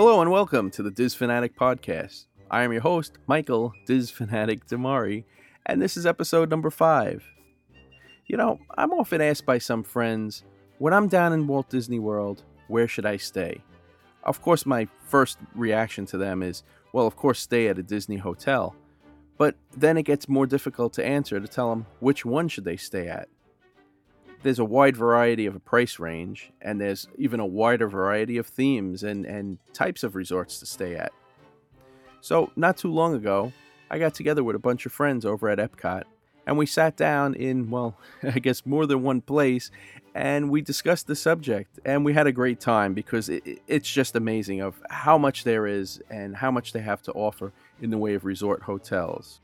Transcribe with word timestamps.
Hello 0.00 0.20
and 0.20 0.30
welcome 0.30 0.70
to 0.70 0.82
the 0.84 0.92
Diz 0.92 1.12
Fanatic 1.16 1.56
Podcast. 1.56 2.26
I 2.52 2.62
am 2.62 2.70
your 2.70 2.82
host, 2.82 3.18
Michael 3.26 3.72
Diz 3.84 4.12
Fanatic 4.12 4.64
DiMare, 4.68 5.24
and 5.66 5.82
this 5.82 5.96
is 5.96 6.06
episode 6.06 6.50
number 6.50 6.70
five. 6.70 7.28
You 8.26 8.36
know, 8.36 8.60
I'm 8.76 8.92
often 8.92 9.20
asked 9.20 9.44
by 9.44 9.58
some 9.58 9.82
friends, 9.82 10.44
when 10.78 10.94
I'm 10.94 11.08
down 11.08 11.32
in 11.32 11.48
Walt 11.48 11.68
Disney 11.68 11.98
World, 11.98 12.44
where 12.68 12.86
should 12.86 13.06
I 13.06 13.16
stay? 13.16 13.60
Of 14.22 14.40
course, 14.40 14.64
my 14.64 14.86
first 15.08 15.36
reaction 15.56 16.06
to 16.06 16.16
them 16.16 16.44
is, 16.44 16.62
well, 16.92 17.08
of 17.08 17.16
course, 17.16 17.40
stay 17.40 17.66
at 17.66 17.80
a 17.80 17.82
Disney 17.82 18.18
hotel. 18.18 18.76
But 19.36 19.56
then 19.76 19.96
it 19.96 20.04
gets 20.04 20.28
more 20.28 20.46
difficult 20.46 20.92
to 20.92 21.04
answer 21.04 21.40
to 21.40 21.48
tell 21.48 21.70
them 21.70 21.86
which 21.98 22.24
one 22.24 22.46
should 22.46 22.64
they 22.64 22.76
stay 22.76 23.08
at. 23.08 23.28
There's 24.42 24.58
a 24.58 24.64
wide 24.64 24.96
variety 24.96 25.46
of 25.46 25.56
a 25.56 25.60
price 25.60 25.98
range, 25.98 26.52
and 26.62 26.80
there's 26.80 27.08
even 27.16 27.40
a 27.40 27.46
wider 27.46 27.88
variety 27.88 28.38
of 28.38 28.46
themes 28.46 29.02
and, 29.02 29.26
and 29.26 29.58
types 29.72 30.04
of 30.04 30.14
resorts 30.14 30.60
to 30.60 30.66
stay 30.66 30.94
at. 30.94 31.12
So, 32.20 32.52
not 32.54 32.76
too 32.76 32.92
long 32.92 33.14
ago, 33.14 33.52
I 33.90 33.98
got 33.98 34.14
together 34.14 34.44
with 34.44 34.54
a 34.54 34.60
bunch 34.60 34.86
of 34.86 34.92
friends 34.92 35.24
over 35.24 35.48
at 35.48 35.58
Epcot, 35.58 36.04
and 36.46 36.56
we 36.56 36.66
sat 36.66 36.96
down 36.96 37.34
in, 37.34 37.70
well, 37.70 37.96
I 38.22 38.38
guess 38.38 38.64
more 38.64 38.86
than 38.86 39.02
one 39.02 39.20
place, 39.20 39.70
and 40.14 40.50
we 40.50 40.60
discussed 40.60 41.06
the 41.06 41.16
subject, 41.16 41.78
and 41.84 42.04
we 42.04 42.12
had 42.12 42.26
a 42.26 42.32
great 42.32 42.60
time 42.60 42.94
because 42.94 43.28
it, 43.28 43.60
it's 43.66 43.90
just 43.90 44.16
amazing 44.16 44.60
of 44.60 44.80
how 44.88 45.18
much 45.18 45.44
there 45.44 45.66
is 45.66 46.00
and 46.10 46.36
how 46.36 46.50
much 46.50 46.72
they 46.72 46.80
have 46.80 47.02
to 47.02 47.12
offer 47.12 47.52
in 47.80 47.90
the 47.90 47.98
way 47.98 48.14
of 48.14 48.24
resort 48.24 48.62
hotels. 48.62 49.40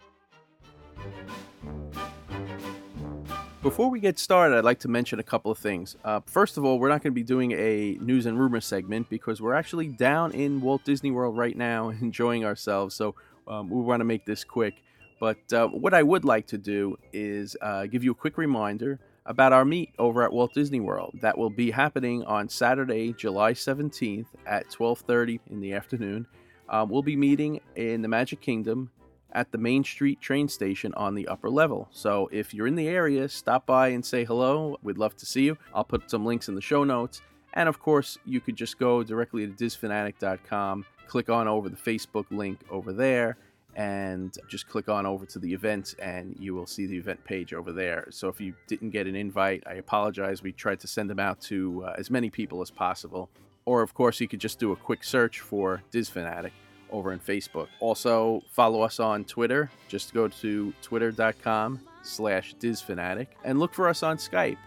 Before 3.65 3.89
we 3.89 3.99
get 3.99 4.19
started, 4.19 4.59
I'd 4.59 4.65
like 4.65 4.81
to 4.81 4.89
mention 4.89 5.21
a 5.21 5.23
couple 5.23 5.51
of 5.51 5.57
things. 5.57 5.97
Uh, 6.05 6.21
first 6.27 6.59
of 6.59 6.67
all, 6.67 6.79
we're 6.79 6.91
not 6.91 7.03
going 7.03 7.13
to 7.13 7.15
be 7.15 7.23
doing 7.23 7.53
a 7.53 7.97
news 7.99 8.27
and 8.27 8.39
rumor 8.39 8.61
segment 8.61 9.09
because 9.09 9.41
we're 9.41 9.55
actually 9.55 9.89
down 9.89 10.33
in 10.33 10.61
Walt 10.61 10.85
Disney 10.85 11.11
World 11.11 11.39
right 11.39 11.57
now 11.57 11.89
enjoying 12.03 12.45
ourselves. 12.45 12.95
So 12.95 13.15
um, 13.49 13.71
we 13.71 13.81
want 13.81 14.01
to 14.01 14.05
make 14.05 14.27
this 14.27 14.45
quick. 14.45 14.83
But 15.19 15.51
uh, 15.51 15.69
what 15.69 15.95
I 15.95 16.03
would 16.03 16.27
like 16.27 16.47
to 16.49 16.59
do 16.59 16.99
is 17.15 17.57
uh, 17.63 17.87
give 17.87 18.05
you 18.05 18.11
a 18.11 18.15
quick 18.15 18.37
reminder 18.37 19.01
about 19.25 19.55
our 19.55 19.65
meet 19.65 19.95
over 19.99 20.23
at 20.23 20.31
Walt 20.31 20.53
Disney 20.53 20.81
World. 20.81 21.17
That 21.23 21.39
will 21.39 21.49
be 21.49 21.71
happening 21.71 22.23
on 22.25 22.51
Saturday, 22.51 23.15
July 23.15 23.55
17th 23.55 24.27
at 24.45 24.69
12:30 24.69 25.41
in 25.47 25.61
the 25.63 25.73
afternoon. 25.73 26.27
Um, 26.69 26.91
we'll 26.91 27.03
be 27.03 27.17
meeting 27.17 27.61
in 27.77 28.03
the 28.03 28.09
Magic 28.09 28.43
Kingdom 28.43 28.91
at 29.35 29.53
the 29.53 29.59
Main 29.59 29.85
Street 29.85 30.21
train 30.21 30.49
station 30.49 30.95
on 30.95 31.15
the 31.15 31.29
upper 31.29 31.51
level. 31.51 31.89
So 31.91 32.29
if 32.33 32.55
you're 32.55 32.67
in 32.67 32.77
the 32.77 32.89
area, 32.89 33.29
stop 33.29 33.67
by 33.67 33.89
and 33.89 34.05
say 34.05 34.25
hello. 34.25 34.79
We'd 34.83 34.99
love 34.99 35.17
to 35.17 35.27
see 35.27 35.43
you. 35.43 35.59
I'll 35.75 35.85
put 35.85 36.11
some 36.11 36.25
links 36.25 36.49
in 36.49 36.55
the 36.55 36.61
show 36.61 36.85
notes. 36.85 37.21
And 37.55 37.69
of 37.69 37.79
course, 37.79 38.19
you 38.25 38.41
could 38.41 38.57
just 38.57 38.79
go 38.79 39.03
directly 39.03 39.47
to 39.47 39.53
DizFanatic.com, 39.53 40.85
click 41.07 41.29
on 41.29 41.49
over 41.49 41.69
the 41.69 41.77
Facebook 41.77 42.27
link 42.31 42.61
over 42.71 42.93
there, 42.93 43.37
and 43.77 44.37
just 44.49 44.69
click 44.69 44.89
on 44.89 45.07
over 45.07 45.27
to 45.27 45.39
the 45.39 45.53
events, 45.53 45.95
and 45.95 46.37
you 46.39 46.55
will 46.55 46.67
see 46.67 46.87
the 46.87 46.97
event 46.97 47.23
page 47.25 47.53
over 47.53 47.73
there. 47.73 48.07
So 48.11 48.29
if 48.29 48.41
you 48.41 48.55
didn't 48.67 48.91
get 48.91 49.07
an 49.07 49.17
invite, 49.17 49.65
I 49.67 49.75
apologize. 49.75 50.43
We 50.43 50.53
tried 50.53 50.81
to 50.81 50.87
send 50.87 51.11
them 51.11 51.19
out 51.19 51.41
to 51.43 51.85
uh, 51.87 51.95
as 51.99 52.11
many 52.11 52.31
people 52.31 52.61
as 52.63 52.71
possible. 52.71 53.31
Or, 53.65 53.83
of 53.83 53.95
course, 53.95 54.21
you 54.21 54.29
could 54.29 54.41
just 54.41 54.59
do 54.59 54.73
a 54.73 54.77
quick 54.77 55.03
search 55.03 55.41
for 55.41 55.83
DizFanatic 55.93 56.53
over 56.91 57.13
on 57.13 57.19
Facebook. 57.19 57.69
Also, 57.81 58.43
follow 58.51 58.83
us 58.83 59.01
on 59.01 59.25
Twitter. 59.25 59.71
Just 59.89 60.15
go 60.15 60.29
to 60.29 60.73
twitter.com 60.83 61.81
slash 62.03 62.55
DizFanatic 62.57 63.29
and 63.45 63.59
look 63.59 63.75
for 63.75 63.89
us 63.89 64.03
on 64.03 64.17
Skype. 64.17 64.59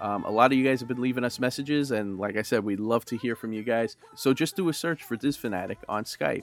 Um, 0.00 0.24
a 0.24 0.30
lot 0.30 0.52
of 0.52 0.58
you 0.58 0.64
guys 0.64 0.80
have 0.80 0.88
been 0.88 1.00
leaving 1.00 1.24
us 1.24 1.40
messages, 1.40 1.90
and 1.90 2.18
like 2.18 2.36
I 2.36 2.42
said, 2.42 2.62
we'd 2.62 2.80
love 2.80 3.04
to 3.06 3.16
hear 3.16 3.34
from 3.34 3.52
you 3.52 3.62
guys. 3.62 3.96
So 4.14 4.34
just 4.34 4.54
do 4.54 4.68
a 4.68 4.72
search 4.72 5.02
for 5.02 5.16
DizFanatic 5.16 5.78
on 5.88 6.04
Skype. 6.04 6.42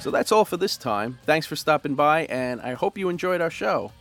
So 0.00 0.10
that's 0.10 0.32
all 0.32 0.46
for 0.46 0.56
this 0.56 0.78
time. 0.78 1.18
Thanks 1.26 1.46
for 1.46 1.56
stopping 1.56 1.94
by, 1.94 2.24
and 2.26 2.60
I 2.62 2.72
hope 2.72 2.96
you 2.96 3.10
enjoyed 3.10 3.40
our 3.42 3.50
show. 3.50 3.92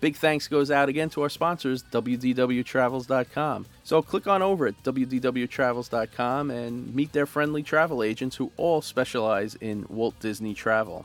Big 0.00 0.14
thanks 0.14 0.46
goes 0.46 0.70
out 0.70 0.88
again 0.88 1.10
to 1.10 1.22
our 1.22 1.28
sponsors, 1.28 1.82
WDWTravels.com. 1.82 3.66
So 3.82 4.00
click 4.00 4.28
on 4.28 4.42
over 4.42 4.68
at 4.68 4.80
WDWTravels.com 4.84 6.50
and 6.52 6.94
meet 6.94 7.12
their 7.12 7.26
friendly 7.26 7.64
travel 7.64 8.04
agents 8.04 8.36
who 8.36 8.52
all 8.56 8.80
specialize 8.80 9.56
in 9.56 9.84
Walt 9.88 10.18
Disney 10.20 10.54
travel. 10.54 11.04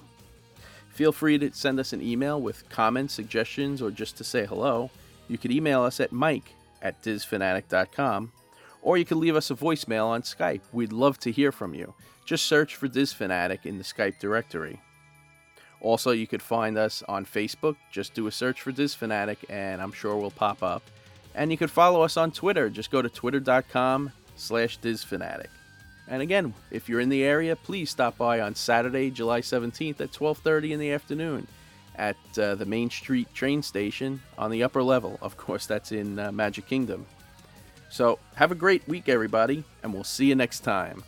Feel 0.89 1.11
free 1.11 1.39
to 1.39 1.51
send 1.51 1.79
us 1.79 1.91
an 1.91 2.03
email 2.03 2.39
with 2.39 2.69
comments, 2.69 3.15
suggestions, 3.15 3.81
or 3.81 3.89
just 3.89 4.15
to 4.17 4.23
say 4.23 4.45
hello. 4.45 4.91
You 5.27 5.39
could 5.39 5.51
email 5.51 5.81
us 5.81 5.99
at 5.99 6.11
mike 6.11 6.53
at 6.83 7.01
DizFanatic.com, 7.01 8.31
or 8.83 8.97
you 8.97 9.05
could 9.05 9.17
leave 9.17 9.35
us 9.35 9.49
a 9.49 9.55
voicemail 9.55 10.07
on 10.07 10.21
Skype. 10.21 10.61
We'd 10.71 10.93
love 10.93 11.17
to 11.21 11.31
hear 11.31 11.51
from 11.51 11.73
you. 11.73 11.95
Just 12.25 12.45
search 12.45 12.75
for 12.75 12.87
Diz 12.87 13.11
Fanatic 13.11 13.65
in 13.65 13.79
the 13.79 13.83
Skype 13.83 14.19
directory. 14.19 14.79
Also, 15.81 16.11
you 16.11 16.27
could 16.27 16.41
find 16.41 16.77
us 16.77 17.01
on 17.09 17.25
Facebook. 17.25 17.75
Just 17.91 18.13
do 18.13 18.27
a 18.27 18.31
search 18.31 18.61
for 18.61 18.71
Diz 18.71 18.93
Fanatic, 18.93 19.39
and 19.49 19.81
I'm 19.81 19.91
sure 19.91 20.15
we'll 20.15 20.31
pop 20.31 20.61
up. 20.61 20.83
And 21.35 21.51
you 21.51 21.57
could 21.57 21.71
follow 21.71 22.03
us 22.03 22.15
on 22.15 22.31
Twitter. 22.31 22.69
Just 22.69 22.91
go 22.91 23.01
to 23.01 23.09
twitter.com 23.09 24.11
slash 24.35 24.79
DizFanatic. 24.79 25.47
And 26.07 26.21
again, 26.21 26.53
if 26.69 26.89
you're 26.89 26.99
in 26.99 27.09
the 27.09 27.23
area, 27.23 27.55
please 27.55 27.89
stop 27.89 28.17
by 28.17 28.41
on 28.41 28.55
Saturday, 28.55 29.09
July 29.09 29.41
17th 29.41 30.01
at 30.01 30.11
12:30 30.11 30.71
in 30.71 30.79
the 30.79 30.91
afternoon 30.91 31.47
at 31.95 32.17
uh, 32.37 32.55
the 32.55 32.65
Main 32.65 32.89
Street 32.89 33.33
train 33.33 33.63
station 33.63 34.21
on 34.37 34.51
the 34.51 34.63
upper 34.63 34.83
level. 34.83 35.17
Of 35.21 35.37
course, 35.37 35.65
that's 35.65 35.91
in 35.91 36.19
uh, 36.19 36.31
Magic 36.31 36.65
Kingdom. 36.65 37.05
So, 37.93 38.17
have 38.33 38.51
a 38.51 38.55
great 38.55 38.87
week, 38.87 39.07
everybody, 39.07 39.63
and 39.83 39.93
we'll 39.93 40.03
see 40.03 40.25
you 40.25 40.33
next 40.33 40.61
time. 40.61 41.03